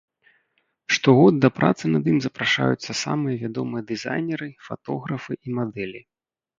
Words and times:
Штогод 0.97 1.33
да 1.43 1.49
працы 1.57 1.83
над 1.97 2.09
ім 2.15 2.17
запрашаюцца 2.27 2.91
самыя 3.05 3.35
вядомыя 3.45 3.81
дызайнеры, 3.95 4.47
фатографы 4.69 5.33
і 5.43 5.61
мадэлі. 5.63 6.01